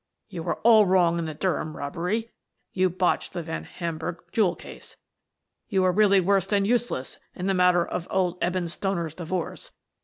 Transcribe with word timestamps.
You 0.29 0.41
were 0.41 0.55
all 0.61 0.87
wrong 0.87 1.19
in 1.19 1.25
the 1.25 1.35
Durham 1.35 1.77
robbery. 1.77 2.31
You 2.73 2.89
botched 2.89 3.33
the 3.33 3.43
Van 3.43 3.65
Hamburgh 3.65 4.19
jewel 4.31 4.55
case. 4.55 4.97
You 5.69 5.83
were 5.83 5.91
really 5.91 6.19
worse 6.19 6.47
than 6.47 6.65
useless 6.65 7.19
in 7.35 7.45
the 7.45 7.53
matter 7.53 7.85
of 7.85 8.07
old 8.09 8.39
Eben 8.43 8.67
Stealer's 8.67 9.13
divorce. 9.13 9.73